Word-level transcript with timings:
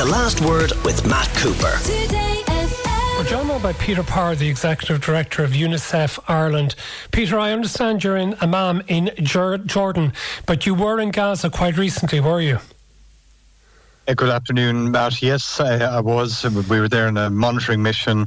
The 0.00 0.06
Last 0.06 0.40
Word 0.40 0.72
with 0.82 1.06
Matt 1.06 1.28
Cooper. 1.36 1.78
We're 3.18 3.24
joined 3.24 3.48
now 3.48 3.58
by 3.58 3.74
Peter 3.74 4.02
Power, 4.02 4.34
the 4.34 4.48
Executive 4.48 5.02
Director 5.02 5.44
of 5.44 5.50
UNICEF 5.50 6.18
Ireland. 6.26 6.74
Peter, 7.10 7.38
I 7.38 7.52
understand 7.52 8.02
you're 8.02 8.16
in 8.16 8.32
Amman 8.40 8.82
in 8.88 9.10
Jordan, 9.22 10.14
but 10.46 10.64
you 10.64 10.72
were 10.72 11.00
in 11.00 11.10
Gaza 11.10 11.50
quite 11.50 11.76
recently, 11.76 12.18
were 12.18 12.40
you? 12.40 12.60
Uh, 14.08 14.14
good 14.14 14.30
afternoon, 14.30 14.90
Matt. 14.90 15.20
Yes, 15.20 15.60
I, 15.60 15.84
I, 15.84 16.00
was. 16.00 16.44
We 16.44 16.80
were 16.80 16.88
there 16.88 17.06
in 17.06 17.18
a 17.18 17.28
monitoring 17.28 17.82
mission 17.82 18.24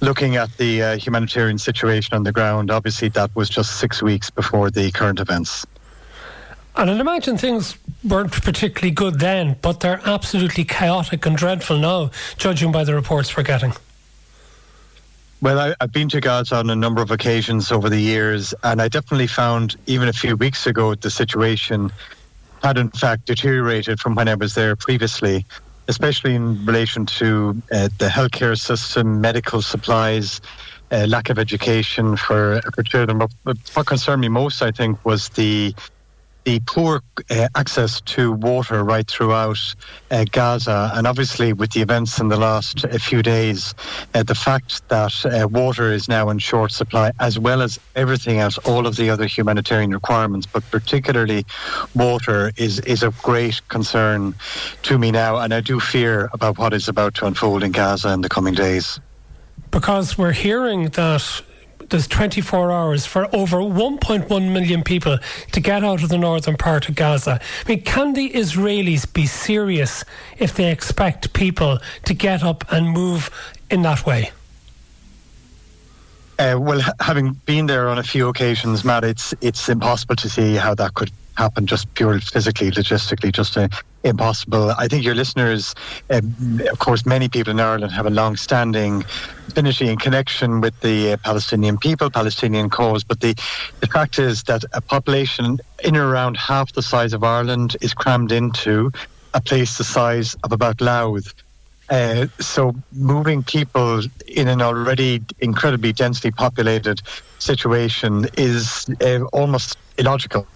looking 0.00 0.34
at 0.34 0.50
the 0.56 0.82
uh, 0.82 0.96
humanitarian 0.96 1.58
situation 1.58 2.16
on 2.16 2.24
the 2.24 2.32
ground. 2.32 2.72
Obviously, 2.72 3.08
that 3.10 3.30
was 3.36 3.48
just 3.48 3.78
six 3.78 4.02
weeks 4.02 4.30
before 4.30 4.68
the 4.68 4.90
current 4.90 5.20
events. 5.20 5.64
And 6.74 6.90
I'd 6.90 7.00
imagine 7.00 7.38
things 7.38 7.78
weren't 8.04 8.32
particularly 8.32 8.90
good 8.90 9.18
then, 9.18 9.56
but 9.62 9.80
they're 9.80 10.00
absolutely 10.04 10.64
chaotic 10.64 11.24
and 11.26 11.36
dreadful 11.36 11.78
now, 11.78 12.10
judging 12.36 12.70
by 12.70 12.84
the 12.84 12.94
reports 12.94 13.36
we're 13.36 13.42
getting. 13.42 13.72
Well, 15.40 15.58
I, 15.58 15.74
have 15.80 15.92
been 15.92 16.08
to 16.10 16.20
Gaza 16.20 16.56
on 16.56 16.70
a 16.70 16.76
number 16.76 17.02
of 17.02 17.10
occasions 17.10 17.70
over 17.70 17.90
the 17.90 18.00
years, 18.00 18.54
and 18.62 18.80
I 18.80 18.88
definitely 18.88 19.26
found 19.26 19.76
even 19.86 20.08
a 20.08 20.12
few 20.12 20.36
weeks 20.36 20.66
ago 20.66 20.94
the 20.94 21.10
situation 21.10 21.92
had 22.62 22.78
in 22.78 22.90
fact 22.90 23.26
deteriorated 23.26 24.00
from 24.00 24.14
when 24.14 24.26
I 24.26 24.34
was 24.36 24.54
there 24.54 24.74
previously, 24.74 25.44
especially 25.88 26.34
in 26.34 26.64
relation 26.64 27.04
to 27.06 27.62
uh, 27.70 27.88
the 27.98 28.08
healthcare 28.08 28.58
system, 28.58 29.20
medical 29.20 29.60
supplies, 29.60 30.40
uh, 30.90 31.04
lack 31.06 31.28
of 31.28 31.38
education 31.38 32.16
for 32.16 32.62
for 32.74 32.82
children. 32.82 33.18
But 33.18 33.58
what 33.74 33.86
concerned 33.86 34.22
me 34.22 34.28
most, 34.28 34.62
I 34.62 34.70
think, 34.70 35.04
was 35.04 35.28
the 35.30 35.74
the 36.44 36.60
poor 36.66 37.02
uh, 37.30 37.48
access 37.54 38.00
to 38.02 38.32
water 38.32 38.84
right 38.84 39.08
throughout 39.08 39.58
uh, 40.10 40.24
Gaza, 40.30 40.90
and 40.94 41.06
obviously 41.06 41.52
with 41.52 41.72
the 41.72 41.80
events 41.80 42.20
in 42.20 42.28
the 42.28 42.36
last 42.36 42.84
uh, 42.84 42.98
few 42.98 43.22
days, 43.22 43.74
uh, 44.14 44.22
the 44.22 44.34
fact 44.34 44.86
that 44.88 45.24
uh, 45.24 45.48
water 45.48 45.90
is 45.90 46.08
now 46.08 46.28
in 46.28 46.38
short 46.38 46.70
supply, 46.70 47.12
as 47.18 47.38
well 47.38 47.62
as 47.62 47.80
everything 47.96 48.38
else, 48.38 48.58
all 48.58 48.86
of 48.86 48.96
the 48.96 49.08
other 49.10 49.26
humanitarian 49.26 49.90
requirements, 49.90 50.46
but 50.46 50.62
particularly 50.70 51.44
water 51.94 52.52
is 52.56 52.80
is 52.80 53.02
of 53.02 53.20
great 53.22 53.66
concern 53.68 54.34
to 54.82 54.98
me 54.98 55.10
now, 55.10 55.38
and 55.38 55.54
I 55.54 55.60
do 55.60 55.80
fear 55.80 56.28
about 56.32 56.58
what 56.58 56.74
is 56.74 56.88
about 56.88 57.14
to 57.14 57.26
unfold 57.26 57.62
in 57.62 57.72
Gaza 57.72 58.10
in 58.10 58.20
the 58.20 58.28
coming 58.28 58.54
days. 58.54 59.00
Because 59.70 60.18
we're 60.18 60.32
hearing 60.32 60.90
that 60.90 61.42
there's 61.90 62.06
24 62.08 62.72
hours 62.72 63.06
for 63.06 63.34
over 63.34 63.58
1.1 63.58 64.52
million 64.52 64.82
people 64.82 65.18
to 65.52 65.60
get 65.60 65.84
out 65.84 66.02
of 66.02 66.08
the 66.08 66.18
northern 66.18 66.56
part 66.56 66.88
of 66.88 66.94
Gaza. 66.94 67.40
I 67.64 67.68
mean, 67.68 67.82
can 67.82 68.12
the 68.12 68.30
Israelis 68.30 69.10
be 69.12 69.26
serious 69.26 70.04
if 70.38 70.54
they 70.54 70.70
expect 70.70 71.32
people 71.32 71.78
to 72.04 72.14
get 72.14 72.42
up 72.42 72.64
and 72.72 72.88
move 72.88 73.30
in 73.70 73.82
that 73.82 74.06
way? 74.06 74.30
Uh, 76.38 76.56
well, 76.58 76.80
having 77.00 77.34
been 77.46 77.66
there 77.66 77.88
on 77.88 77.98
a 77.98 78.02
few 78.02 78.28
occasions, 78.28 78.84
Matt, 78.84 79.04
it's 79.04 79.32
it's 79.40 79.68
impossible 79.68 80.16
to 80.16 80.28
see 80.28 80.56
how 80.56 80.74
that 80.74 80.94
could 80.94 81.12
happen 81.36 81.66
just 81.66 81.92
purely 81.94 82.20
physically, 82.20 82.70
logistically, 82.70 83.32
just 83.32 83.56
uh, 83.56 83.68
impossible. 84.04 84.70
I 84.78 84.88
think 84.88 85.04
your 85.04 85.14
listeners, 85.14 85.74
um, 86.10 86.60
of 86.70 86.78
course, 86.78 87.04
many 87.06 87.28
people 87.28 87.50
in 87.50 87.60
Ireland 87.60 87.92
have 87.92 88.06
a 88.06 88.10
long 88.10 88.36
standing 88.36 89.04
affinity 89.48 89.88
and 89.88 90.00
connection 90.00 90.60
with 90.60 90.78
the 90.80 91.12
uh, 91.12 91.16
Palestinian 91.24 91.78
people, 91.78 92.10
Palestinian 92.10 92.70
cause. 92.70 93.04
But 93.04 93.20
the, 93.20 93.34
the 93.80 93.86
fact 93.86 94.18
is 94.18 94.42
that 94.44 94.64
a 94.72 94.80
population 94.80 95.58
in 95.82 95.96
and 95.96 95.96
around 95.96 96.36
half 96.36 96.72
the 96.72 96.82
size 96.82 97.12
of 97.12 97.24
Ireland 97.24 97.76
is 97.80 97.94
crammed 97.94 98.32
into 98.32 98.90
a 99.34 99.40
place 99.40 99.78
the 99.78 99.84
size 99.84 100.36
of 100.44 100.52
about 100.52 100.80
Louth. 100.80 101.32
Uh, 101.90 102.26
so 102.40 102.72
moving 102.92 103.42
people 103.42 104.00
in 104.26 104.48
an 104.48 104.62
already 104.62 105.20
incredibly 105.40 105.92
densely 105.92 106.30
populated 106.30 107.00
situation 107.38 108.26
is 108.38 108.86
uh, 109.04 109.22
almost 109.32 109.76
illogical 109.98 110.48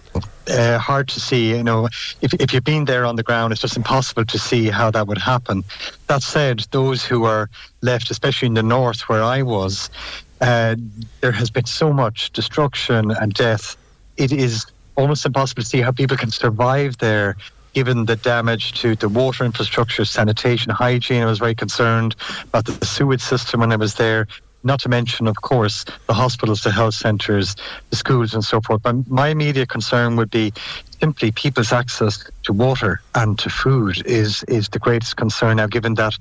uh, 0.49 0.77
hard 0.77 1.07
to 1.09 1.19
see. 1.19 1.49
You 1.51 1.63
know, 1.63 1.87
if, 2.21 2.33
if 2.33 2.53
you've 2.53 2.63
been 2.63 2.85
there 2.85 3.05
on 3.05 3.15
the 3.15 3.23
ground, 3.23 3.51
it's 3.51 3.61
just 3.61 3.77
impossible 3.77 4.25
to 4.25 4.39
see 4.39 4.69
how 4.69 4.91
that 4.91 5.07
would 5.07 5.17
happen. 5.17 5.63
That 6.07 6.23
said, 6.23 6.65
those 6.71 7.05
who 7.05 7.25
are 7.25 7.49
left, 7.81 8.11
especially 8.11 8.47
in 8.47 8.53
the 8.53 8.63
north 8.63 9.01
where 9.09 9.23
I 9.23 9.41
was, 9.41 9.89
uh, 10.41 10.75
there 11.21 11.31
has 11.31 11.49
been 11.49 11.65
so 11.65 11.91
much 11.91 12.31
destruction 12.31 13.11
and 13.11 13.33
death. 13.33 13.75
It 14.17 14.31
is 14.31 14.65
almost 14.95 15.25
impossible 15.25 15.63
to 15.63 15.69
see 15.69 15.81
how 15.81 15.91
people 15.91 16.17
can 16.17 16.31
survive 16.31 16.97
there 16.97 17.35
given 17.73 18.05
the 18.05 18.15
damage 18.15 18.73
to 18.81 18.95
the 18.95 19.07
water 19.07 19.45
infrastructure, 19.45 20.03
sanitation, 20.03 20.71
hygiene. 20.71 21.21
I 21.21 21.25
was 21.25 21.39
very 21.39 21.55
concerned 21.55 22.15
about 22.43 22.65
the 22.65 22.85
sewage 22.85 23.21
system 23.21 23.59
when 23.59 23.71
I 23.71 23.75
was 23.75 23.95
there 23.95 24.27
not 24.63 24.79
to 24.81 24.89
mention, 24.89 25.27
of 25.27 25.41
course, 25.41 25.85
the 26.07 26.13
hospitals, 26.13 26.61
the 26.63 26.71
health 26.71 26.95
centres, 26.95 27.55
the 27.89 27.95
schools, 27.95 28.33
and 28.33 28.43
so 28.43 28.61
forth. 28.61 28.81
But 28.81 29.07
my 29.07 29.29
immediate 29.29 29.69
concern 29.69 30.15
would 30.15 30.29
be 30.29 30.51
simply 30.99 31.31
people's 31.31 31.71
access 31.71 32.29
to 32.43 32.53
water 32.53 33.01
and 33.15 33.37
to 33.39 33.49
food 33.49 34.05
is 34.05 34.43
is 34.43 34.69
the 34.69 34.79
greatest 34.79 35.15
concern 35.15 35.57
now, 35.57 35.67
given 35.67 35.95
that 35.95 36.13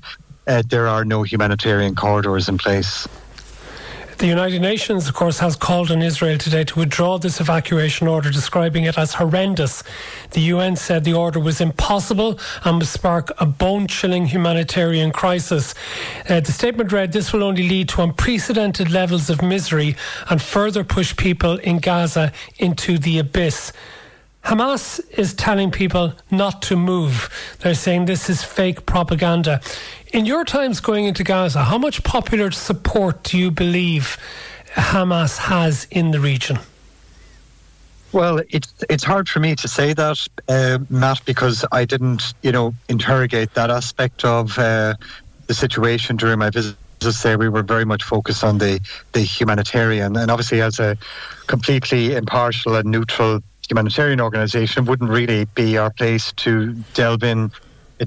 uh, 0.47 0.63
there 0.69 0.87
are 0.87 1.05
no 1.05 1.23
humanitarian 1.23 1.95
corridors 1.95 2.49
in 2.49 2.59
place. 2.59 3.07
The 4.19 4.27
United 4.27 4.61
Nations, 4.63 5.07
of 5.07 5.15
course, 5.15 5.39
has 5.39 5.55
called 5.55 5.93
on 5.93 6.03
Israel 6.03 6.39
today 6.39 6.65
to 6.65 6.81
withdraw 6.81 7.19
this 7.19 7.41
evacuation 7.41 8.09
order, 8.09 8.33
describing 8.33 8.83
it 8.83 8.99
as 8.99 9.15
horrendous. 9.15 9.85
The 10.33 10.41
UN 10.41 10.75
said 10.75 11.05
the 11.05 11.13
order 11.13 11.39
was 11.39 11.61
impossible 11.61 12.41
and 12.65 12.79
would 12.79 12.89
spark 12.89 13.31
a 13.39 13.47
bone 13.47 13.87
chilling 13.87 14.27
humanitarian 14.27 15.13
crisis. 15.13 15.73
Uh, 16.29 16.41
the 16.41 16.51
statement 16.51 16.91
read 16.91 17.13
this 17.13 17.33
will 17.33 17.45
only 17.45 17.69
lead 17.69 17.91
to 17.91 18.03
unprecedented 18.03 18.91
levels 18.91 19.31
of 19.31 19.41
misery 19.41 19.95
and 20.29 20.43
further 20.43 20.83
push 20.83 21.17
people 21.17 21.59
in 21.59 21.79
Gaza 21.79 22.33
into 22.59 22.99
the 22.99 23.21
abyss. 23.21 23.73
Hamas 24.45 25.01
is 25.19 25.35
telling 25.35 25.71
people 25.71 26.15
not 26.31 26.63
to 26.63 26.77
move. 26.77 27.29
They're 27.61 27.75
saying 27.75 28.07
this 28.07 28.31
is 28.31 28.43
fake 28.43 28.87
propaganda. 28.87 29.61
In 30.13 30.25
your 30.25 30.45
times 30.45 30.81
going 30.81 31.05
into 31.05 31.23
Gaza, 31.23 31.65
how 31.65 31.77
much 31.77 32.03
popular 32.03 32.51
support 32.51 33.25
do 33.25 33.37
you 33.37 33.51
believe 33.51 34.17
Hamas 34.75 35.37
has 35.37 35.87
in 35.91 36.13
the 36.13 36.21
region? 36.21 36.59
Well, 38.13 38.41
it's 38.49 38.73
it's 38.89 39.05
hard 39.05 39.29
for 39.29 39.41
me 39.41 39.55
to 39.57 39.69
say 39.69 39.93
that, 39.93 40.27
uh, 40.49 40.79
Matt, 40.89 41.23
because 41.27 41.67
I 41.73 41.85
didn't, 41.85 42.33
you 42.43 42.53
know, 42.53 42.73
interrogate 42.89 43.53
that 43.53 43.71
aspect 43.71 44.25
of 44.25 44.59
uh, 44.59 44.95
the 45.47 45.55
situation 45.55 46.17
during 46.17 46.39
my 46.39 46.49
visit. 46.49 46.77
As 47.03 47.09
I 47.09 47.11
say, 47.11 47.37
we 47.37 47.51
were 47.51 47.63
very 47.63 47.85
much 47.85 48.03
focused 48.03 48.43
on 48.43 48.57
the 48.59 48.81
the 49.13 49.21
humanitarian, 49.21 50.17
and 50.17 50.31
obviously, 50.31 50.63
as 50.63 50.81
a 50.81 50.97
completely 51.47 52.15
impartial 52.15 52.77
and 52.77 52.91
neutral 52.91 53.43
humanitarian 53.69 54.21
organisation, 54.21 54.85
wouldn't 54.85 55.11
really 55.11 55.45
be 55.55 55.77
our 55.79 55.91
place 55.91 56.33
to 56.33 56.73
delve 56.95 57.23
in 57.23 57.51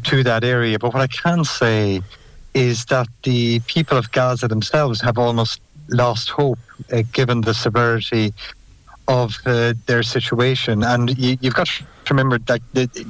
to 0.03 0.23
that 0.23 0.43
area. 0.43 0.79
But 0.79 0.93
what 0.93 1.01
I 1.01 1.07
can 1.07 1.43
say 1.43 2.01
is 2.53 2.85
that 2.85 3.07
the 3.23 3.59
people 3.61 3.97
of 3.97 4.11
Gaza 4.11 4.47
themselves 4.47 5.01
have 5.01 5.17
almost 5.17 5.61
lost 5.89 6.29
hope, 6.29 6.59
uh, 6.91 7.03
given 7.11 7.41
the 7.41 7.53
severity 7.53 8.33
of 9.07 9.37
uh, 9.45 9.73
their 9.87 10.03
situation. 10.03 10.83
And 10.83 11.17
you, 11.17 11.37
have 11.43 11.53
got 11.53 11.67
to 11.67 11.83
remember 12.09 12.39
that, 12.39 12.61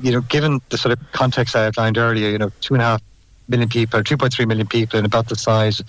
you 0.02 0.12
know, 0.12 0.22
given 0.22 0.62
the 0.70 0.78
sort 0.78 0.98
of 0.98 1.12
context 1.12 1.56
I 1.56 1.66
outlined 1.68 1.98
earlier, 1.98 2.30
you 2.30 2.38
know, 2.38 2.52
two 2.62 2.74
and 2.74 2.82
a 2.82 2.86
half 2.86 3.02
million 3.48 3.70
people, 3.70 4.02
2.3 4.02 4.48
million 4.48 4.68
people, 4.68 4.98
and 4.98 5.06
about 5.06 5.30
the 5.30 5.36
size 5.36 5.82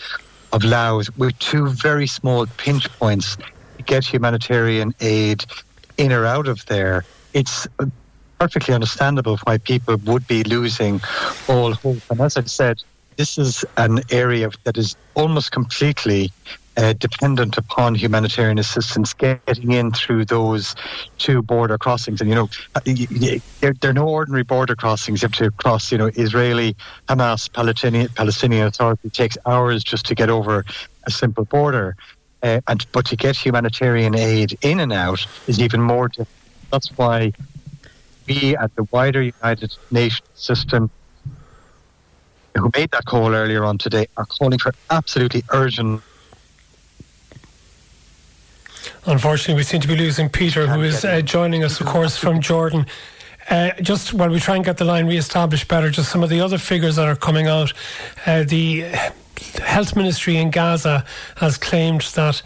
of 0.53 0.65
Louth, 0.65 1.17
with 1.17 1.39
two 1.39 1.69
very 1.69 2.06
small 2.06 2.47
pinch 2.59 2.91
points 2.99 3.37
to 3.37 3.83
get 3.84 4.05
humanitarian 4.05 4.94
aid 5.00 5.44
in 5.97 6.12
or 6.12 6.26
out 6.26 6.48
of 6.48 6.64
there. 6.66 7.04
It's 7.32 7.66
perfectly 8.38 8.75
understandable 8.75 9.38
why 9.44 9.58
people 9.58 9.97
would 10.04 10.26
be 10.26 10.42
losing 10.44 11.00
all 11.48 11.72
hope. 11.75 12.03
And 12.10 12.20
as 12.20 12.37
I've 12.37 12.50
said, 12.50 12.82
this 13.17 13.38
is 13.38 13.64
an 13.76 14.00
area 14.11 14.50
that 14.64 14.76
is 14.76 14.96
almost 15.14 15.52
completely 15.52 16.32
uh, 16.76 16.94
dependent 16.94 17.58
upon 17.58 17.94
humanitarian 17.94 18.58
assistance 18.58 19.12
getting 19.12 19.72
in 19.72 19.93
through 19.93 20.25
those 20.25 20.75
two 21.19 21.43
border 21.43 21.78
crossings. 21.78 22.20
And, 22.20 22.31
you 22.31 22.34
know, 22.34 22.49
uh, 22.75 22.81
they're, 23.61 23.75
they're 23.75 23.93
no 23.93 24.08
ordinary 24.08 24.43
border 24.43 24.75
crossings. 24.75 25.22
You 25.22 25.26
have 25.26 25.38
to 25.38 25.50
cross, 25.52 25.93
you 25.93 25.99
know, 25.99 26.11
Israeli, 26.14 26.75
Hamas, 27.08 27.52
Palestinian, 27.52 28.08
Palestinian 28.08 28.67
Authority. 28.67 29.02
It 29.05 29.12
takes 29.12 29.37
hours 29.46 29.84
just 29.84 30.06
to 30.06 30.14
get 30.14 30.31
over 30.31 30.64
a 31.06 31.11
simple 31.11 31.44
border. 31.44 31.96
Uh, 32.43 32.61
and 32.67 32.85
But 32.93 33.06
to 33.06 33.17
get 33.17 33.37
humanitarian 33.37 34.17
aid 34.17 34.59
in 34.62 34.81
and 34.81 34.93
out 34.93 35.25
is 35.47 35.61
even 35.61 35.81
more 35.81 36.09
difficult. 36.09 36.29
That's 36.71 36.89
why 36.97 37.33
we 38.27 38.56
at 38.56 38.75
the 38.77 38.85
wider 38.91 39.23
United 39.23 39.77
Nations 39.91 40.27
system 40.35 40.91
who 42.56 42.71
made 42.77 42.91
that 42.91 43.05
call 43.05 43.35
earlier 43.35 43.65
on 43.65 43.79
today 43.79 44.06
are 44.17 44.27
calling 44.27 44.59
for 44.59 44.75
absolutely 44.91 45.43
urgent. 45.50 46.03
Unfortunately, 49.06 49.55
we 49.55 49.62
seem 49.62 49.81
to 49.81 49.89
be 49.89 49.97
losing 49.97 50.29
Peter, 50.29 50.67
who 50.67 50.83
is 50.83 51.05
uh, 51.05 51.21
joining 51.23 51.65
us, 51.65 51.81
of 51.81 51.87
course, 51.87 52.17
from 52.17 52.41
Jordan. 52.41 52.87
Uh, 53.50 53.71
just 53.81 54.15
while 54.15 54.31
we 54.31 54.39
try 54.39 54.55
and 54.55 54.65
get 54.65 54.77
the 54.77 54.85
line 54.85 55.06
re-established 55.06 55.67
better, 55.67 55.91
just 55.91 56.11
some 56.11 56.23
of 56.23 56.31
the 56.31 56.41
other 56.41 56.59
figures 56.59 56.97
that 56.97 57.09
are 57.09 57.17
coming 57.17 57.49
out. 57.49 57.73
Uh, 58.27 58.44
the 58.44 58.85
health 59.62 59.96
ministry 59.96 60.37
in 60.37 60.50
Gaza 60.50 61.05
has 61.37 61.58
claimed 61.58 62.02
that 62.14 62.43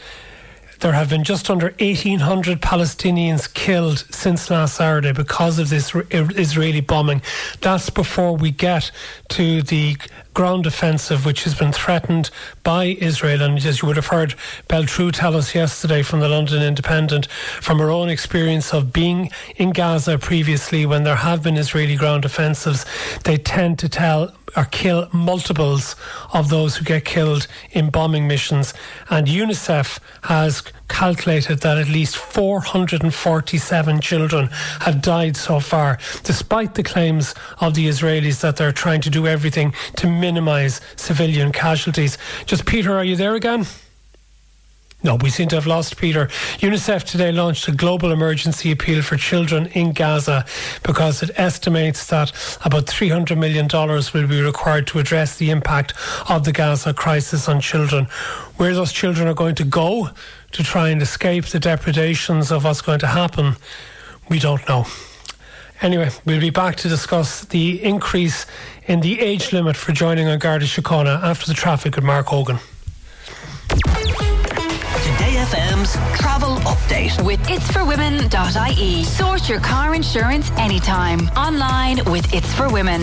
there 0.80 0.92
have 0.92 1.08
been 1.08 1.24
just 1.24 1.48
under 1.48 1.74
1,800 1.78 2.60
Palestinians 2.60 3.52
killed 3.52 3.98
since 4.10 4.50
last 4.50 4.76
Saturday 4.76 5.12
because 5.12 5.58
of 5.58 5.70
this 5.70 5.94
Israeli 6.10 6.80
bombing. 6.80 7.22
That's 7.60 7.88
before 7.88 8.36
we 8.36 8.50
get 8.50 8.90
to 9.30 9.62
the 9.62 9.96
ground 10.36 10.66
offensive 10.66 11.24
which 11.24 11.44
has 11.44 11.54
been 11.54 11.72
threatened 11.72 12.28
by 12.62 12.84
Israel. 13.00 13.40
And 13.40 13.56
as 13.56 13.80
you 13.80 13.88
would 13.88 13.96
have 13.96 14.08
heard 14.08 14.34
Bel 14.68 14.84
Trew 14.84 15.10
tell 15.10 15.34
us 15.34 15.54
yesterday 15.54 16.02
from 16.02 16.20
the 16.20 16.28
London 16.28 16.62
Independent, 16.62 17.24
from 17.62 17.78
her 17.78 17.90
own 17.90 18.10
experience 18.10 18.74
of 18.74 18.92
being 18.92 19.30
in 19.56 19.70
Gaza 19.70 20.18
previously 20.18 20.84
when 20.84 21.04
there 21.04 21.16
have 21.16 21.42
been 21.42 21.56
Israeli 21.56 21.96
ground 21.96 22.26
offensives, 22.26 22.84
they 23.24 23.38
tend 23.38 23.78
to 23.78 23.88
tell 23.88 24.36
or 24.54 24.66
kill 24.66 25.08
multiples 25.10 25.96
of 26.34 26.50
those 26.50 26.76
who 26.76 26.84
get 26.84 27.06
killed 27.06 27.46
in 27.70 27.88
bombing 27.88 28.28
missions. 28.28 28.74
And 29.08 29.26
UNICEF 29.26 29.98
has 30.24 30.62
calculated 30.88 31.60
that 31.60 31.78
at 31.78 31.88
least 31.88 32.16
447 32.16 34.00
children 34.00 34.48
have 34.80 35.02
died 35.02 35.36
so 35.36 35.60
far, 35.60 35.98
despite 36.22 36.74
the 36.74 36.82
claims 36.82 37.34
of 37.60 37.74
the 37.74 37.88
Israelis 37.88 38.40
that 38.40 38.56
they're 38.56 38.72
trying 38.72 39.00
to 39.02 39.10
do 39.10 39.26
everything 39.26 39.74
to 39.96 40.06
minimise 40.06 40.80
civilian 40.96 41.52
casualties. 41.52 42.18
Just 42.46 42.66
Peter, 42.66 42.96
are 42.96 43.04
you 43.04 43.16
there 43.16 43.34
again? 43.34 43.66
No, 45.02 45.16
we 45.16 45.30
seem 45.30 45.48
to 45.48 45.56
have 45.56 45.66
lost 45.66 45.98
Peter. 45.98 46.26
UNICEF 46.58 47.04
today 47.04 47.30
launched 47.30 47.68
a 47.68 47.72
global 47.72 48.12
emergency 48.12 48.72
appeal 48.72 49.02
for 49.02 49.16
children 49.16 49.66
in 49.66 49.92
Gaza 49.92 50.44
because 50.82 51.22
it 51.22 51.30
estimates 51.36 52.06
that 52.06 52.32
about 52.64 52.86
$300 52.86 53.38
million 53.38 53.68
will 53.68 54.26
be 54.26 54.40
required 54.40 54.86
to 54.88 54.98
address 54.98 55.36
the 55.36 55.50
impact 55.50 55.92
of 56.30 56.44
the 56.44 56.52
Gaza 56.52 56.94
crisis 56.94 57.48
on 57.48 57.60
children. 57.60 58.06
Where 58.56 58.74
those 58.74 58.90
children 58.90 59.28
are 59.28 59.34
going 59.34 59.54
to 59.56 59.64
go 59.64 60.08
to 60.52 60.64
try 60.64 60.88
and 60.88 61.02
escape 61.02 61.44
the 61.46 61.60
depredations 61.60 62.50
of 62.50 62.64
what's 62.64 62.80
going 62.80 63.00
to 63.00 63.06
happen, 63.06 63.56
we 64.30 64.38
don't 64.38 64.66
know. 64.66 64.86
Anyway, 65.82 66.10
we'll 66.24 66.40
be 66.40 66.50
back 66.50 66.76
to 66.76 66.88
discuss 66.88 67.44
the 67.44 67.84
increase 67.84 68.46
in 68.86 69.00
the 69.00 69.20
age 69.20 69.52
limit 69.52 69.76
for 69.76 69.92
joining 69.92 70.26
on 70.26 70.38
Garda 70.38 70.64
Síochána 70.64 71.22
after 71.22 71.46
the 71.46 71.54
traffic 71.54 71.96
with 71.96 72.04
Mark 72.04 72.26
Hogan. 72.26 72.58
Today 75.50 75.58
FM's 75.58 75.92
travel 76.18 76.56
update 76.60 77.24
with 77.24 77.40
itsforwomen.ie. 77.40 79.04
Sort 79.04 79.48
your 79.48 79.60
car 79.60 79.94
insurance 79.94 80.50
anytime. 80.52 81.28
Online 81.36 81.98
with 82.06 82.32
It's 82.34 82.52
for 82.54 82.68
Women. 82.72 83.02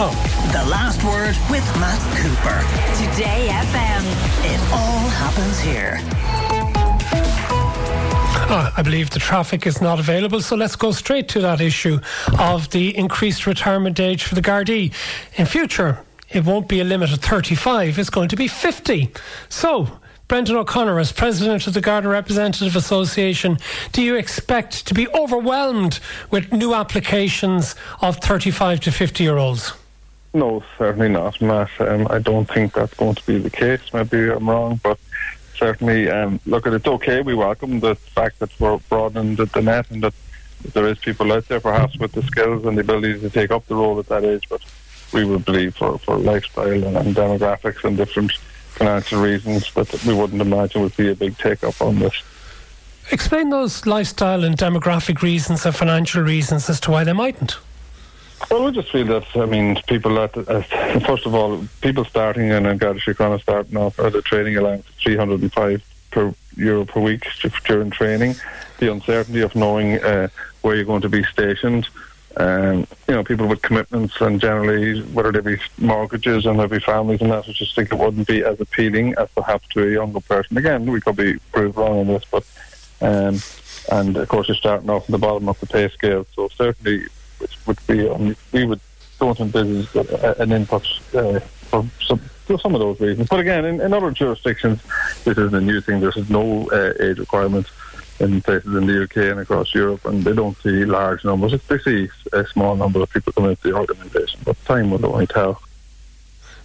Oh. 0.00 0.12
The 0.52 0.64
last 0.70 1.02
word 1.04 1.36
with 1.50 1.64
Matt 1.80 2.00
Cooper. 2.16 2.60
Today 3.02 3.48
FM. 3.50 4.04
It 4.44 4.60
all 4.72 5.08
happens 5.08 5.58
here. 5.60 5.98
Oh, 8.50 8.72
I 8.76 8.82
believe 8.82 9.10
the 9.10 9.18
traffic 9.18 9.66
is 9.66 9.80
not 9.80 9.98
available, 9.98 10.40
so 10.40 10.56
let's 10.56 10.76
go 10.76 10.92
straight 10.92 11.28
to 11.30 11.40
that 11.40 11.60
issue 11.60 12.00
of 12.38 12.70
the 12.70 12.96
increased 12.96 13.46
retirement 13.46 13.98
age 14.00 14.24
for 14.24 14.34
the 14.34 14.42
Gardaí. 14.42 14.92
In 15.36 15.46
future, 15.46 16.00
it 16.30 16.44
won't 16.44 16.68
be 16.68 16.80
a 16.80 16.84
limit 16.84 17.12
of 17.12 17.20
35, 17.20 17.98
it's 17.98 18.10
going 18.10 18.28
to 18.28 18.36
be 18.36 18.48
50. 18.48 19.12
So, 19.48 19.98
Brendan 20.28 20.56
O'Connor, 20.56 20.98
as 20.98 21.10
president 21.10 21.66
of 21.66 21.72
the 21.72 21.80
Garda 21.80 22.08
Representative 22.08 22.76
Association, 22.76 23.56
do 23.92 24.02
you 24.02 24.14
expect 24.14 24.86
to 24.86 24.92
be 24.92 25.08
overwhelmed 25.08 26.00
with 26.30 26.52
new 26.52 26.74
applications 26.74 27.74
of 28.02 28.18
35 28.18 28.80
to 28.80 28.92
50 28.92 29.24
year 29.24 29.38
olds? 29.38 29.72
No, 30.34 30.62
certainly 30.76 31.08
not, 31.08 31.40
Matt. 31.40 31.70
Um, 31.80 32.06
I 32.10 32.18
don't 32.18 32.44
think 32.44 32.74
that's 32.74 32.92
going 32.92 33.14
to 33.14 33.26
be 33.26 33.38
the 33.38 33.48
case. 33.48 33.80
Maybe 33.94 34.28
I'm 34.28 34.50
wrong, 34.50 34.78
but 34.82 34.98
certainly, 35.56 36.10
um, 36.10 36.40
look, 36.44 36.66
it's 36.66 36.86
okay. 36.86 37.22
We 37.22 37.34
welcome 37.34 37.80
the 37.80 37.94
fact 37.94 38.38
that 38.40 38.50
we're 38.60 38.76
broadening 38.90 39.36
the, 39.36 39.46
the 39.46 39.62
net 39.62 39.90
and 39.90 40.02
that 40.02 40.14
there 40.74 40.86
is 40.88 40.98
people 40.98 41.32
out 41.32 41.48
there 41.48 41.60
perhaps 41.60 41.96
with 41.96 42.12
the 42.12 42.22
skills 42.24 42.66
and 42.66 42.76
the 42.76 42.82
ability 42.82 43.20
to 43.20 43.30
take 43.30 43.50
up 43.50 43.66
the 43.66 43.76
role 43.76 43.98
at 43.98 44.08
that 44.08 44.24
age. 44.24 44.46
But 44.50 44.60
we 45.14 45.24
would 45.24 45.46
believe 45.46 45.74
for, 45.74 45.98
for 45.98 46.18
lifestyle 46.18 46.84
and, 46.84 46.98
and 46.98 47.16
demographics 47.16 47.82
and 47.84 47.96
different 47.96 48.32
financial 48.78 49.20
reasons 49.20 49.72
that 49.74 49.92
we 50.04 50.14
wouldn't 50.14 50.40
imagine 50.40 50.82
would 50.82 50.96
be 50.96 51.10
a 51.10 51.14
big 51.14 51.36
take 51.36 51.62
up 51.64 51.80
on 51.82 51.98
this. 51.98 52.14
Explain 53.10 53.50
those 53.50 53.86
lifestyle 53.86 54.44
and 54.44 54.56
demographic 54.56 55.22
reasons 55.22 55.66
and 55.66 55.74
financial 55.74 56.22
reasons 56.22 56.70
as 56.70 56.78
to 56.80 56.90
why 56.90 57.04
they 57.04 57.12
mightn't. 57.12 57.58
Well, 58.50 58.66
I 58.68 58.70
just 58.70 58.90
feel 58.90 59.06
that 59.06 59.26
I 59.34 59.46
mean, 59.46 59.80
people 59.88 60.14
that 60.14 60.36
uh, 60.36 60.62
first 61.00 61.26
of 61.26 61.34
all, 61.34 61.64
people 61.80 62.04
starting 62.04 62.52
and 62.52 62.66
in 62.66 62.78
Garda 62.78 63.00
Síochána 63.00 63.40
starting 63.42 63.76
off 63.76 63.98
are 63.98 64.10
the 64.10 64.22
training 64.22 64.56
allowance 64.56 64.86
three 65.02 65.16
hundred 65.16 65.40
and 65.42 65.52
five 65.52 65.82
per 66.10 66.32
euro 66.56 66.84
per 66.84 67.00
week 67.00 67.26
during 67.66 67.90
training. 67.90 68.36
The 68.78 68.92
uncertainty 68.92 69.40
of 69.40 69.56
knowing 69.56 69.98
uh, 70.04 70.28
where 70.62 70.76
you're 70.76 70.84
going 70.84 71.02
to 71.02 71.08
be 71.08 71.24
stationed. 71.24 71.88
Um, 72.38 72.86
you 73.08 73.14
know, 73.14 73.24
people 73.24 73.48
with 73.48 73.62
commitments 73.62 74.20
and 74.20 74.40
generally 74.40 75.02
whether 75.02 75.32
they 75.32 75.40
be 75.40 75.60
mortgages 75.78 76.46
and 76.46 76.56
there 76.58 76.68
be 76.68 76.78
families 76.78 77.20
and 77.20 77.32
that, 77.32 77.48
I 77.48 77.52
just 77.52 77.74
think 77.74 77.90
it 77.90 77.98
wouldn't 77.98 78.28
be 78.28 78.44
as 78.44 78.60
appealing 78.60 79.14
as 79.18 79.28
perhaps 79.34 79.66
to 79.70 79.82
a 79.82 79.90
younger 79.90 80.20
person. 80.20 80.56
Again, 80.56 80.86
we 80.86 81.00
could 81.00 81.16
be 81.16 81.38
proved 81.50 81.76
wrong 81.76 81.98
on 81.98 82.06
this, 82.06 82.24
but 82.30 82.46
um, 83.00 83.40
and 83.90 84.16
of 84.16 84.28
course 84.28 84.46
you're 84.46 84.56
starting 84.56 84.88
off 84.88 85.04
at 85.04 85.10
the 85.10 85.18
bottom 85.18 85.48
of 85.48 85.58
the 85.58 85.66
pay 85.66 85.88
scale, 85.88 86.26
so 86.36 86.48
certainly 86.54 87.06
which 87.38 87.56
would 87.66 87.84
be 87.88 88.08
um, 88.08 88.36
we 88.52 88.64
would 88.64 88.80
don't 89.18 89.40
envisage 89.40 89.88
an 90.38 90.52
input 90.52 90.86
uh, 91.14 91.40
for 91.40 91.84
some 92.00 92.18
for 92.18 92.58
some 92.58 92.74
of 92.74 92.80
those 92.80 93.00
reasons. 93.00 93.28
But 93.28 93.40
again, 93.40 93.64
in, 93.64 93.80
in 93.80 93.92
other 93.92 94.10
jurisdictions, 94.10 94.80
this 95.24 95.36
isn't 95.36 95.54
a 95.54 95.60
new 95.60 95.80
thing. 95.80 96.00
There's 96.00 96.30
no 96.30 96.70
uh, 96.70 96.92
age 97.00 97.18
requirements 97.18 97.70
in 98.20 98.40
places 98.42 98.74
in 98.74 98.86
the 98.86 99.04
UK 99.04 99.16
and 99.16 99.40
across 99.40 99.74
Europe, 99.74 100.04
and 100.04 100.24
they 100.24 100.32
don't 100.32 100.56
see 100.62 100.84
large 100.84 101.24
numbers. 101.24 101.60
They 101.68 101.78
see 101.78 102.08
a 102.32 102.46
small 102.46 102.76
number 102.76 103.00
of 103.00 103.10
people 103.10 103.32
coming 103.32 103.50
into 103.50 103.62
the 103.62 103.74
organisation, 103.74 104.40
but 104.44 104.62
time 104.64 104.90
will 104.90 105.04
only 105.06 105.26
tell. 105.26 105.60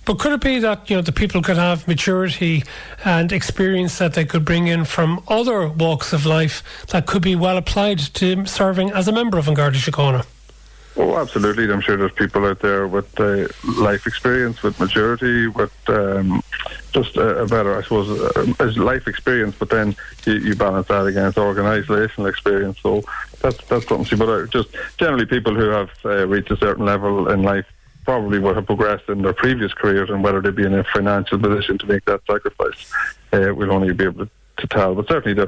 But 0.05 0.19
could 0.19 0.33
it 0.33 0.41
be 0.41 0.59
that 0.59 0.89
you 0.89 0.97
know 0.97 1.01
the 1.01 1.13
people 1.13 1.41
could 1.41 1.55
have 1.55 1.87
maturity 1.87 2.63
and 3.05 3.31
experience 3.31 3.99
that 3.99 4.13
they 4.13 4.25
could 4.25 4.43
bring 4.43 4.67
in 4.67 4.83
from 4.83 5.23
other 5.29 5.69
walks 5.69 6.11
of 6.11 6.25
life 6.25 6.85
that 6.87 7.05
could 7.05 7.21
be 7.21 7.35
well 7.35 7.55
applied 7.57 7.99
to 7.99 8.45
serving 8.45 8.91
as 8.91 9.07
a 9.07 9.13
member 9.13 9.37
of 9.37 9.47
An 9.47 9.53
Garda 9.53 9.77
Síochána? 9.77 10.25
Oh, 10.95 11.17
absolutely. 11.17 11.71
I'm 11.71 11.81
sure 11.81 11.97
there's 11.97 12.11
people 12.11 12.45
out 12.45 12.59
there 12.59 12.87
with 12.87 13.19
uh, 13.19 13.47
life 13.81 14.05
experience, 14.05 14.61
with 14.61 14.79
maturity, 14.79 15.47
with 15.47 15.73
um, 15.87 16.43
just 16.91 17.17
a, 17.17 17.39
a, 17.39 17.47
better, 17.47 17.75
I 17.75 17.81
suppose, 17.81 18.09
uh, 18.09 18.73
life 18.75 19.07
experience. 19.07 19.55
But 19.57 19.71
then 19.71 19.95
you, 20.25 20.33
you 20.33 20.55
balance 20.55 20.87
that 20.89 21.05
against 21.05 21.37
organisational 21.37 22.29
experience. 22.29 22.79
So 22.81 23.03
that's 23.41 23.57
that's 23.65 23.87
something. 23.87 24.05
To. 24.05 24.17
But 24.17 24.29
uh, 24.29 24.45
just 24.47 24.69
generally, 24.97 25.25
people 25.25 25.55
who 25.55 25.69
have 25.69 25.89
uh, 26.05 26.27
reached 26.27 26.51
a 26.51 26.57
certain 26.57 26.85
level 26.85 27.31
in 27.31 27.41
life 27.41 27.65
probably 28.05 28.37
would 28.37 28.55
have 28.55 28.67
progressed 28.67 29.09
in 29.09 29.23
their 29.23 29.33
previous 29.33 29.73
careers, 29.73 30.11
and 30.11 30.23
whether 30.23 30.41
they'd 30.41 30.55
be 30.55 30.65
in 30.65 30.75
a 30.75 30.83
financial 30.83 31.39
position 31.39 31.77
to 31.79 31.87
make 31.87 32.05
that 32.05 32.21
sacrifice, 32.29 32.91
uh, 33.31 33.51
we'll 33.55 33.71
only 33.71 33.93
be 33.93 34.03
able 34.03 34.25
to 34.25 34.31
to 34.57 34.67
tell. 34.67 34.93
But 34.95 35.07
certainly, 35.07 35.47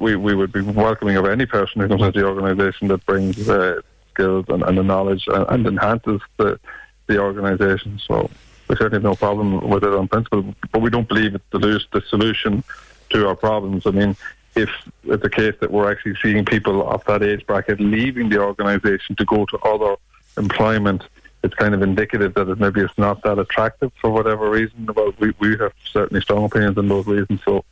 we 0.00 0.16
we 0.16 0.34
would 0.34 0.52
be 0.52 0.60
welcoming 0.60 1.16
of 1.16 1.26
any 1.26 1.46
person 1.46 1.80
who 1.80 1.88
comes 1.88 2.02
into 2.02 2.20
the 2.20 2.26
organisation 2.26 2.88
that 2.88 3.04
brings 3.06 3.48
uh, 3.48 3.80
skills 4.12 4.46
and, 4.48 4.62
and 4.62 4.76
the 4.76 4.82
knowledge 4.82 5.24
and, 5.26 5.46
and, 5.48 5.66
enhances 5.66 6.20
the 6.36 6.58
the 7.06 7.18
organisation. 7.18 8.00
So 8.06 8.30
we 8.68 8.76
certainly 8.76 8.96
have 8.96 9.02
no 9.02 9.16
problem 9.16 9.68
with 9.68 9.82
it 9.82 9.92
on 9.92 10.08
principle, 10.08 10.54
but 10.70 10.80
we 10.80 10.90
don't 10.90 11.08
believe 11.08 11.34
it's 11.34 11.44
the, 11.50 11.58
the 11.92 12.02
solution 12.08 12.62
to 13.10 13.26
our 13.26 13.34
problems. 13.34 13.86
I 13.86 13.90
mean, 13.90 14.16
if 14.54 14.70
it's 15.04 15.24
a 15.24 15.30
case 15.30 15.54
that 15.60 15.70
we're 15.70 15.90
actually 15.90 16.16
seeing 16.22 16.44
people 16.44 16.88
of 16.88 17.04
that 17.04 17.22
age 17.22 17.46
bracket 17.46 17.80
leaving 17.80 18.28
the 18.28 18.38
organisation 18.38 19.16
to 19.16 19.24
go 19.24 19.44
to 19.46 19.58
other 19.58 19.96
employment, 20.36 21.02
it's 21.42 21.54
kind 21.54 21.74
of 21.74 21.82
indicative 21.82 22.34
that 22.34 22.48
it, 22.48 22.60
maybe 22.60 22.80
it's 22.80 22.98
not 22.98 23.22
that 23.22 23.38
attractive 23.38 23.92
for 24.00 24.10
whatever 24.10 24.50
reason. 24.50 24.88
Well, 24.94 25.12
we, 25.18 25.32
we 25.38 25.56
have 25.58 25.72
certainly 25.90 26.20
strong 26.20 26.44
opinions 26.44 26.78
on 26.78 26.88
those 26.88 27.06
reasons, 27.06 27.40
so 27.44 27.64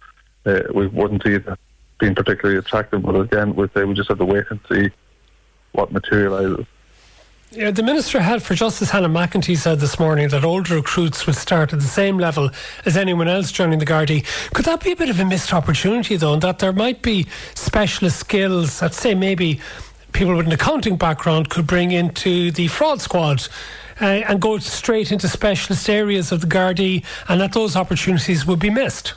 uh, 0.47 0.63
we 0.73 0.87
wouldn't 0.87 1.23
see 1.23 1.35
it 1.35 1.47
being 1.99 2.15
particularly 2.15 2.59
attractive. 2.59 3.03
But 3.03 3.17
again, 3.17 3.55
we 3.55 3.69
say 3.69 3.85
we 3.85 3.95
just 3.95 4.09
have 4.09 4.19
to 4.19 4.25
wait 4.25 4.45
and 4.51 4.61
see 4.71 4.91
what 5.73 5.93
materialises. 5.93 6.67
Yeah, 7.51 7.71
the 7.71 7.83
Minister 7.83 8.21
for 8.41 8.55
Justice 8.55 8.91
Hannah 8.91 9.09
McEntee 9.09 9.57
said 9.57 9.81
this 9.81 9.99
morning 9.99 10.29
that 10.29 10.45
older 10.45 10.75
recruits 10.75 11.27
will 11.27 11.33
start 11.33 11.73
at 11.73 11.79
the 11.79 11.87
same 11.87 12.19
level 12.19 12.51
as 12.85 12.95
anyone 12.95 13.27
else 13.27 13.51
joining 13.51 13.79
the 13.79 13.87
Gardaí. 13.87 14.23
Could 14.53 14.67
that 14.67 14.85
be 14.85 14.93
a 14.93 14.97
bit 14.97 15.09
of 15.09 15.19
a 15.19 15.25
missed 15.25 15.55
opportunity, 15.55 16.17
though, 16.17 16.35
and 16.35 16.43
that 16.43 16.59
there 16.59 16.75
might 16.75 17.01
be 17.01 17.27
specialist 17.55 18.21
skills 18.21 18.81
that, 18.81 18.93
say, 18.93 19.15
maybe 19.15 19.63
people 20.13 20.37
with 20.37 20.45
an 20.45 20.53
accounting 20.53 20.99
background 20.99 21.49
could 21.49 21.67
bring 21.67 21.91
into 21.91 22.51
the 22.51 22.69
fraud 22.69 23.01
squad 23.01 23.49
uh, 24.01 24.05
and 24.05 24.43
go 24.43 24.59
straight 24.59 25.11
into 25.11 25.27
specialist 25.27 25.89
areas 25.89 26.31
of 26.33 26.43
the 26.43 26.47
Gardaí, 26.47 27.03
and 27.29 27.41
that 27.41 27.55
those 27.55 27.77
opportunities 27.77 28.45
would 28.45 28.59
be 28.59 28.69
missed? 28.69 29.15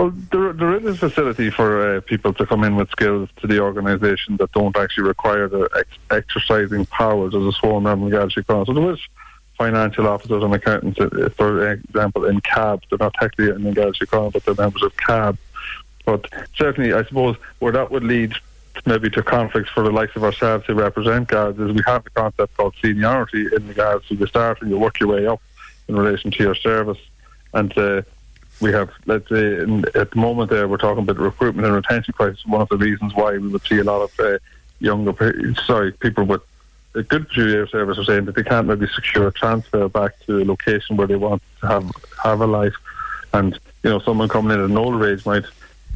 Well, 0.00 0.14
there, 0.32 0.54
there 0.54 0.76
is 0.76 0.86
a 0.86 0.94
facility 0.94 1.50
for 1.50 1.96
uh, 1.96 2.00
people 2.00 2.32
to 2.32 2.46
come 2.46 2.64
in 2.64 2.74
with 2.74 2.88
skills 2.88 3.28
to 3.42 3.46
the 3.46 3.60
organisation 3.60 4.38
that 4.38 4.50
don't 4.52 4.74
actually 4.74 5.04
require 5.04 5.46
the 5.46 5.68
ex- 5.76 5.98
exercising 6.10 6.86
powers 6.86 7.34
as 7.34 7.42
a 7.42 7.52
sworn 7.52 7.82
member 7.82 8.06
of 8.06 8.12
Garda 8.12 8.34
Síochána. 8.34 8.64
So 8.64 8.72
there 8.72 8.92
is 8.92 8.98
financial 9.58 10.08
officers 10.08 10.42
and 10.42 10.54
accountants, 10.54 10.98
uh, 10.98 11.28
for 11.36 11.72
example, 11.72 12.24
in 12.24 12.40
CAB. 12.40 12.82
They're 12.88 12.96
not 12.98 13.12
technically 13.20 13.50
in 13.50 13.74
Garda 13.74 13.92
Síochána, 13.92 14.32
but 14.32 14.42
they're 14.46 14.54
members 14.54 14.82
of 14.82 14.96
CAB. 14.96 15.36
But 16.06 16.30
certainly, 16.56 16.94
I 16.94 17.04
suppose, 17.04 17.36
where 17.58 17.72
that 17.72 17.90
would 17.90 18.04
lead 18.04 18.32
maybe 18.86 19.10
to 19.10 19.22
conflicts 19.22 19.68
for 19.68 19.82
the 19.82 19.92
likes 19.92 20.16
of 20.16 20.24
ourselves 20.24 20.64
who 20.64 20.72
represent 20.72 21.28
guards 21.28 21.60
is 21.60 21.72
we 21.72 21.82
have 21.84 22.04
the 22.04 22.10
concept 22.10 22.56
called 22.56 22.74
seniority 22.80 23.48
in 23.54 23.66
the 23.66 23.74
guards. 23.74 24.06
So 24.08 24.14
you 24.14 24.26
start 24.26 24.62
and 24.62 24.70
you 24.70 24.78
work 24.78 24.98
your 24.98 25.10
way 25.10 25.26
up 25.26 25.42
in 25.88 25.94
relation 25.94 26.30
to 26.30 26.42
your 26.42 26.54
service. 26.54 26.96
And 27.52 27.76
uh, 27.76 28.00
we 28.60 28.72
have, 28.72 28.90
let's 29.06 29.28
say, 29.28 29.60
at 29.94 30.10
the 30.10 30.16
moment 30.16 30.50
there, 30.50 30.68
we're 30.68 30.76
talking 30.76 31.02
about 31.02 31.16
the 31.16 31.22
recruitment 31.22 31.66
and 31.66 31.74
retention 31.74 32.12
crisis. 32.12 32.44
One 32.46 32.60
of 32.60 32.68
the 32.68 32.76
reasons 32.76 33.14
why 33.14 33.32
we 33.32 33.48
would 33.48 33.62
see 33.62 33.78
a 33.78 33.84
lot 33.84 34.02
of 34.02 34.20
uh, 34.20 34.38
younger, 34.80 35.54
sorry, 35.66 35.92
people 35.92 36.24
with 36.24 36.42
a 36.94 37.02
good 37.02 37.28
few 37.28 37.46
years 37.46 37.70
service 37.70 37.98
are 37.98 38.04
saying 38.04 38.24
that 38.24 38.34
they 38.34 38.42
can't 38.42 38.66
maybe 38.66 38.86
secure 38.94 39.28
a 39.28 39.32
transfer 39.32 39.88
back 39.88 40.18
to 40.26 40.42
a 40.42 40.44
location 40.44 40.96
where 40.96 41.06
they 41.06 41.16
want 41.16 41.42
to 41.60 41.66
have 41.66 41.90
have 42.22 42.40
a 42.40 42.46
life. 42.46 42.74
And 43.32 43.58
you 43.82 43.90
know, 43.90 44.00
someone 44.00 44.28
coming 44.28 44.52
in 44.52 44.64
at 44.64 44.70
an 44.70 44.76
older 44.76 45.08
age 45.08 45.24
might 45.24 45.44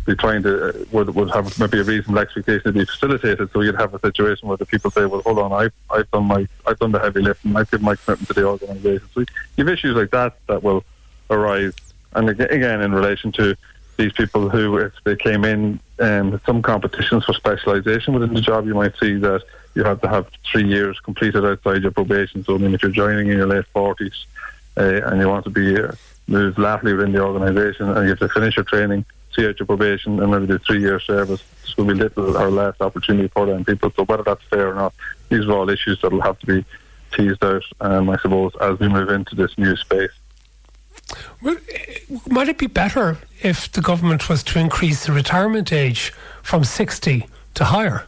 be 0.07 0.15
trying 0.15 0.43
to 0.45 0.69
uh, 0.69 0.85
would 0.93 1.15
would 1.15 1.31
have 1.33 1.59
maybe 1.59 1.81
a 1.81 1.85
reasonable 1.85 2.21
expectation 2.21 2.63
to 2.63 2.73
be 2.73 2.85
facilitated. 2.85 3.51
So 3.53 3.61
you'd 3.63 3.75
have 3.75 3.95
a 3.95 4.01
situation 4.01 4.49
where 4.49 4.57
the 4.57 4.67
people 4.67 4.91
say, 4.91 5.05
"Well, 5.07 5.23
hold 5.23 5.39
on, 5.41 5.53
I've 5.53 5.73
I've 5.91 6.11
done 6.13 6.27
my 6.27 6.47
I've 6.67 6.79
done 6.79 6.93
the 6.93 7.01
heavy 7.01 7.23
lifting. 7.23 7.57
I've 7.57 7.71
given 7.71 7.85
my 7.85 7.97
commitment 7.97 8.29
to 8.29 8.35
the 8.35 8.47
organisation." 8.47 9.09
So 9.15 9.21
you 9.57 9.65
have 9.65 9.69
issues 9.69 9.97
like 9.97 10.11
that 10.13 10.37
that 10.47 10.63
will 10.63 10.85
arise 11.29 11.75
and 12.15 12.29
again, 12.29 12.81
in 12.81 12.93
relation 12.93 13.33
to 13.33 13.57
these 13.97 14.13
people 14.13 14.49
who, 14.49 14.77
if 14.79 14.93
they 15.05 15.17
came 15.17 15.45
in 15.45 15.79
um, 16.01 16.41
some 16.47 16.63
competitions 16.63 17.25
for 17.25 17.33
specialisation 17.33 18.15
within 18.15 18.35
the 18.35 18.41
job, 18.41 18.67
you 18.67 18.75
might 18.75 18.97
see 18.99 19.15
that 19.15 19.43
you 19.75 19.85
have 19.85 20.01
to 20.01 20.09
have 20.09 20.29
three 20.51 20.67
years 20.67 20.99
completed 21.01 21.45
outside 21.45 21.83
your 21.83 21.91
probation. 21.91 22.45
So, 22.45 22.55
I 22.55 22.59
mean, 22.59 22.75
if 22.75 22.83
you're 22.83 22.91
joining 22.91 23.29
in 23.29 23.39
your 23.39 23.47
late 23.47 23.65
40s 23.75 24.25
uh, 24.77 25.07
and 25.07 25.21
you 25.21 25.29
want 25.29 25.45
to 25.45 25.51
be 25.51 25.79
uh, 25.79 25.93
moved 26.27 26.59
laterally 26.59 26.95
within 26.95 27.13
the 27.13 27.23
organisation 27.23 27.89
and 27.91 28.03
you 28.05 28.11
have 28.11 28.19
to 28.19 28.29
finish 28.29 28.57
your 28.57 28.65
training, 28.65 29.05
see 29.35 29.47
out 29.47 29.59
your 29.59 29.67
probation, 29.67 30.21
and 30.21 30.31
maybe 30.31 30.47
do 30.47 30.59
three 30.59 30.81
year 30.81 31.01
service, 31.01 31.43
this 31.63 31.77
will 31.77 31.85
be 31.85 31.95
little 31.95 32.37
or 32.37 32.51
less 32.51 32.75
opportunity 32.81 33.29
for 33.29 33.47
them 33.47 33.65
people. 33.65 33.93
So, 33.97 34.05
whether 34.05 34.23
that's 34.23 34.43
fair 34.45 34.71
or 34.71 34.75
not, 34.75 34.95
these 35.29 35.47
are 35.47 35.53
all 35.53 35.71
issues 35.71 36.01
that 36.03 36.13
will 36.13 36.21
have 36.21 36.39
to 36.41 36.47
be 36.47 36.65
teased 37.13 37.45
out, 37.45 37.63
um, 37.81 38.11
I 38.11 38.17
suppose, 38.19 38.53
as 38.61 38.79
we 38.79 38.89
move 38.89 39.09
into 39.11 39.35
this 39.35 39.57
new 39.57 39.77
space. 39.77 40.11
Well, 41.45 41.57
might 42.27 42.49
it 42.49 42.57
be 42.57 42.69
better 42.69 43.19
if 43.43 43.71
the 43.71 43.83
government 43.83 44.31
was 44.31 44.43
to 44.45 44.59
increase 44.59 45.05
the 45.05 45.13
retirement 45.13 45.75
age 45.75 46.11
from 46.43 46.65
60 46.65 47.27
to 47.53 47.65
higher? 47.65 48.07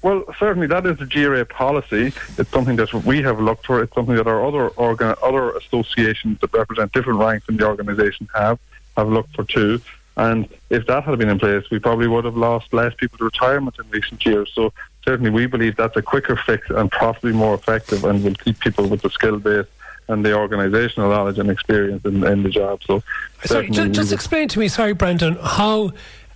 Well, 0.00 0.24
certainly 0.38 0.66
that 0.68 0.86
is 0.86 0.96
the 0.96 1.04
GRA 1.04 1.44
policy. 1.44 2.12
It's 2.38 2.50
something 2.50 2.76
that 2.76 2.94
we 3.04 3.20
have 3.20 3.38
looked 3.38 3.66
for. 3.66 3.82
It's 3.82 3.94
something 3.94 4.16
that 4.16 4.26
our 4.26 4.42
other 4.46 4.68
organ- 4.68 5.14
other 5.22 5.50
associations 5.50 6.40
that 6.40 6.54
represent 6.54 6.92
different 6.92 7.18
ranks 7.18 7.46
in 7.50 7.58
the 7.58 7.66
organisation 7.66 8.28
have 8.34 8.58
have 8.96 9.08
looked 9.10 9.34
for 9.36 9.44
too. 9.44 9.80
And 10.16 10.48
if 10.70 10.86
that 10.86 11.04
had 11.04 11.18
been 11.18 11.28
in 11.28 11.38
place, 11.38 11.68
we 11.70 11.78
probably 11.78 12.08
would 12.08 12.24
have 12.24 12.36
lost 12.36 12.72
less 12.72 12.94
people 12.94 13.18
to 13.18 13.24
retirement 13.24 13.76
in 13.78 13.90
recent 13.90 14.24
years. 14.24 14.50
So 14.54 14.72
certainly 15.04 15.30
we 15.30 15.46
believe 15.46 15.76
that's 15.76 15.96
a 15.96 16.02
quicker 16.02 16.36
fix 16.36 16.70
and 16.70 16.90
probably 16.90 17.32
more 17.32 17.54
effective 17.54 18.04
and 18.04 18.24
will 18.24 18.34
keep 18.34 18.58
people 18.58 18.86
with 18.88 19.02
the 19.02 19.10
skill 19.10 19.38
base 19.38 19.66
and 20.08 20.24
the 20.24 20.30
organisational 20.30 21.10
knowledge 21.10 21.38
and 21.38 21.50
experience 21.50 22.04
in, 22.04 22.24
in 22.24 22.42
the 22.42 22.48
job. 22.48 22.82
So, 22.84 23.02
sorry, 23.44 23.70
just, 23.70 23.92
just 23.92 24.12
explain 24.12 24.48
to 24.48 24.58
me, 24.58 24.68
sorry, 24.68 24.94
Brendan, 24.94 25.36
how 25.42 25.92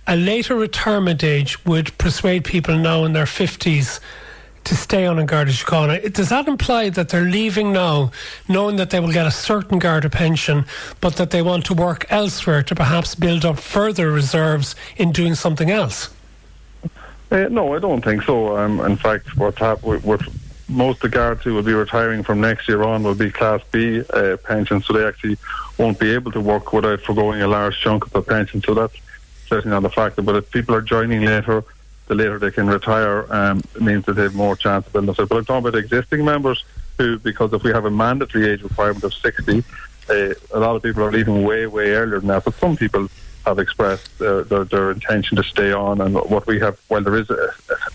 a 0.07 0.15
later 0.15 0.55
retirement 0.55 1.23
age 1.23 1.63
would 1.65 1.97
persuade 1.97 2.43
people 2.43 2.77
now 2.77 3.03
in 3.03 3.13
their 3.13 3.25
fifties 3.25 3.99
to 4.65 4.75
stay 4.75 5.05
on 5.05 5.19
a 5.19 5.25
Garda 5.25 5.51
Síochána. 5.51 6.13
Does 6.13 6.29
that 6.29 6.47
imply 6.47 6.89
that 6.89 7.09
they're 7.09 7.21
leaving 7.21 7.73
now, 7.73 8.11
knowing 8.47 8.77
that 8.77 8.91
they 8.91 8.99
will 8.99 9.11
get 9.11 9.27
a 9.27 9.31
certain 9.31 9.77
Garda 9.79 10.09
pension, 10.09 10.65
but 11.01 11.17
that 11.17 11.31
they 11.31 11.41
want 11.41 11.65
to 11.65 11.73
work 11.73 12.05
elsewhere 12.09 12.63
to 12.63 12.75
perhaps 12.75 13.15
build 13.15 13.43
up 13.43 13.59
further 13.59 14.09
reserves 14.11 14.75
in 14.95 15.11
doing 15.11 15.35
something 15.35 15.69
else? 15.69 16.09
Uh, 17.29 17.49
no, 17.49 17.73
I 17.75 17.79
don't 17.79 18.03
think 18.03 18.23
so. 18.23 18.55
Um, 18.55 18.79
in 18.81 18.95
fact, 18.95 19.35
what's 19.35 19.57
happening, 19.57 19.99
most 20.73 21.03
of 21.03 21.11
the 21.11 21.17
guards 21.17 21.43
who 21.43 21.53
will 21.53 21.63
be 21.63 21.73
retiring 21.73 22.23
from 22.23 22.41
next 22.41 22.67
year 22.67 22.83
on 22.83 23.03
will 23.03 23.15
be 23.15 23.31
Class 23.31 23.61
B 23.71 24.01
uh, 24.01 24.37
pensions, 24.37 24.85
so 24.85 24.93
they 24.93 25.05
actually 25.05 25.37
won't 25.77 25.99
be 25.99 26.11
able 26.11 26.31
to 26.31 26.41
work 26.41 26.73
without 26.73 27.01
foregoing 27.01 27.41
a 27.41 27.47
large 27.47 27.79
chunk 27.79 28.05
of 28.05 28.11
the 28.11 28.21
pension. 28.21 28.61
So 28.61 28.73
that's 28.73 28.95
certainly 29.47 29.75
not 29.79 29.85
a 29.85 29.93
factor. 29.93 30.21
But 30.21 30.35
if 30.35 30.51
people 30.51 30.75
are 30.75 30.81
joining 30.81 31.21
later, 31.21 31.63
the 32.07 32.15
later 32.15 32.39
they 32.39 32.51
can 32.51 32.67
retire, 32.67 33.31
um, 33.33 33.61
means 33.79 34.05
that 34.05 34.13
they 34.13 34.23
have 34.23 34.35
more 34.35 34.55
chance 34.55 34.85
of 34.87 34.93
building 34.93 35.09
up. 35.11 35.17
But 35.17 35.31
I'm 35.31 35.45
talking 35.45 35.67
about 35.67 35.79
existing 35.79 36.25
members 36.25 36.63
who, 36.97 37.19
because 37.19 37.53
if 37.53 37.63
we 37.63 37.71
have 37.71 37.85
a 37.85 37.91
mandatory 37.91 38.49
age 38.49 38.63
requirement 38.63 39.03
of 39.03 39.13
60, 39.13 39.63
uh, 40.09 40.33
a 40.53 40.59
lot 40.59 40.75
of 40.75 40.83
people 40.83 41.03
are 41.03 41.11
leaving 41.11 41.43
way, 41.43 41.67
way 41.67 41.91
earlier 41.91 42.19
than 42.19 42.27
that. 42.29 42.43
But 42.43 42.55
some 42.55 42.75
people 42.75 43.07
have 43.45 43.59
expressed 43.59 44.17
their, 44.19 44.43
their, 44.43 44.63
their, 44.63 44.91
intention 44.91 45.35
to 45.37 45.43
stay 45.43 45.71
on. 45.73 46.01
And 46.01 46.13
what 46.13 46.47
we 46.47 46.59
have, 46.59 46.79
while 46.87 47.03
there 47.03 47.17
is 47.17 47.29
a, 47.29 47.49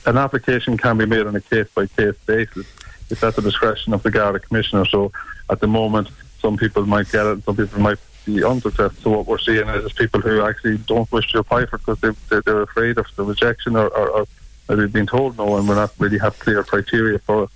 an 0.07 0.17
application 0.17 0.77
can 0.77 0.99
be 0.99 1.07
made 1.07 1.27
on 1.27 1.35
a 1.37 1.41
case 1.41 1.69
by 1.75 1.87
case 1.87 2.17
basis, 2.27 2.67
it's 3.11 3.23
at 3.23 3.35
the 3.37 3.43
discretion 3.43 3.95
of 3.95 4.03
the 4.03 4.11
Garda 4.11 4.41
Commissioner. 4.41 4.85
So 4.85 5.13
at 5.49 5.61
the 5.61 5.67
moment, 5.67 6.09
some 6.41 6.57
people 6.57 6.85
might 6.87 7.11
get 7.11 7.27
it, 7.27 7.45
some 7.45 7.57
people 7.57 7.81
might 7.81 7.99
be 8.27 8.45
unsuccessful. 8.45 9.03
So 9.03 9.11
what 9.11 9.27
we're 9.27 9.39
seeing 9.39 9.69
is 9.69 9.93
people 9.93 10.21
who 10.21 10.43
actually 10.43 10.79
don't 10.79 11.11
wish 11.11 11.31
to 11.33 11.39
apply 11.39 11.67
for 11.67 11.77
it 11.77 11.83
because 11.87 12.01
they, 12.01 12.41
they're 12.41 12.63
afraid 12.63 12.99
of 12.99 13.07
the 13.17 13.25
rejection 13.25 13.77
or, 13.77 13.89
or, 13.89 14.11
or 14.11 14.27
maybe 14.69 14.87
being 14.87 15.07
told 15.07 15.39
no, 15.39 15.57
and 15.57 15.69
we're 15.69 15.77
not 15.77 15.93
really 15.99 16.19
have 16.19 16.39
clear 16.39 16.63
criteria 16.63 17.19
for 17.21 17.45
it. 17.45 17.51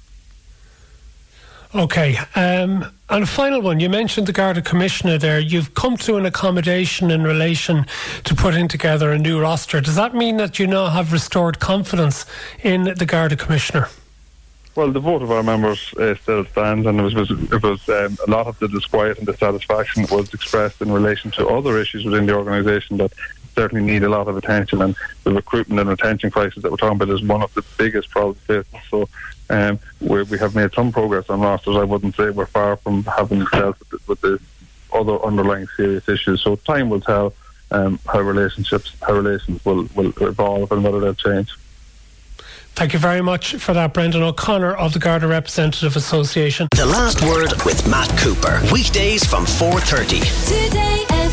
Okay. 1.74 2.18
Um, 2.34 2.84
and 3.08 3.24
a 3.24 3.26
final 3.26 3.62
one. 3.62 3.80
You 3.80 3.88
mentioned 3.88 4.26
the 4.26 4.32
Garda 4.32 4.60
Commissioner 4.60 5.16
there. 5.16 5.40
You've 5.40 5.74
come 5.74 5.96
to 5.98 6.16
an 6.16 6.26
accommodation 6.26 7.10
in 7.10 7.22
relation 7.22 7.86
to 8.24 8.34
putting 8.34 8.68
together 8.68 9.10
a 9.10 9.18
new 9.18 9.40
roster. 9.40 9.80
Does 9.80 9.96
that 9.96 10.14
mean 10.14 10.36
that 10.36 10.58
you 10.58 10.66
now 10.66 10.88
have 10.88 11.12
restored 11.12 11.60
confidence 11.60 12.26
in 12.62 12.92
the 12.96 13.06
Garda 13.06 13.36
Commissioner? 13.36 13.88
Well, 14.74 14.90
the 14.90 15.00
vote 15.00 15.22
of 15.22 15.30
our 15.30 15.42
members 15.42 15.92
uh, 15.94 16.14
still 16.14 16.46
stands, 16.46 16.86
and 16.86 16.98
it 16.98 17.14
was, 17.14 17.30
it 17.30 17.62
was 17.62 17.88
um, 17.90 18.16
a 18.26 18.30
lot 18.30 18.46
of 18.46 18.58
the 18.58 18.68
disquiet 18.68 19.18
and 19.18 19.26
dissatisfaction 19.26 20.06
was 20.10 20.32
expressed 20.32 20.80
in 20.80 20.90
relation 20.90 21.30
to 21.32 21.48
other 21.48 21.78
issues 21.78 22.04
within 22.04 22.24
the 22.24 22.34
organisation 22.34 22.96
that 22.96 23.12
certainly 23.54 23.84
need 23.84 24.02
a 24.02 24.08
lot 24.08 24.28
of 24.28 24.36
attention. 24.36 24.80
And 24.80 24.96
the 25.24 25.32
recruitment 25.32 25.80
and 25.80 25.90
retention 25.90 26.30
crisis 26.30 26.62
that 26.62 26.70
we're 26.70 26.78
talking 26.78 26.96
about 26.96 27.10
is 27.10 27.22
one 27.22 27.42
of 27.42 27.52
the 27.52 27.62
biggest 27.76 28.10
problems. 28.10 28.40
So 28.90 29.08
um, 29.52 29.78
we, 30.00 30.22
we 30.24 30.38
have 30.38 30.54
made 30.54 30.72
some 30.72 30.90
progress 30.90 31.28
on 31.28 31.40
rosters. 31.40 31.76
I 31.76 31.84
wouldn't 31.84 32.16
say 32.16 32.30
we're 32.30 32.46
far 32.46 32.76
from 32.78 33.04
having 33.04 33.44
dealt 33.52 33.78
with 33.78 33.88
the, 33.90 33.98
with 34.08 34.20
the 34.22 34.40
other 34.92 35.22
underlying 35.22 35.66
serious 35.76 36.08
issues. 36.08 36.42
So 36.42 36.56
time 36.56 36.88
will 36.88 37.00
tell 37.00 37.34
um, 37.70 37.98
how 38.06 38.20
relationships, 38.20 38.94
how 39.02 39.12
relations 39.12 39.64
will, 39.64 39.88
will 39.94 40.12
evolve 40.22 40.72
and 40.72 40.82
whether 40.82 41.00
they'll 41.00 41.14
change. 41.14 41.54
Thank 42.74 42.94
you 42.94 42.98
very 42.98 43.20
much 43.20 43.56
for 43.56 43.74
that, 43.74 43.92
Brendan 43.92 44.22
O'Connor 44.22 44.74
of 44.74 44.94
the 44.94 44.98
Garda 44.98 45.26
Representative 45.26 45.94
Association. 45.94 46.68
The 46.74 46.86
last 46.86 47.20
word 47.20 47.52
with 47.66 47.86
Matt 47.86 48.08
Cooper. 48.18 48.62
Weekdays 48.72 49.24
from 49.26 49.44
4.30. 49.44 50.68
Today 50.68 51.04
FM. 51.08 51.31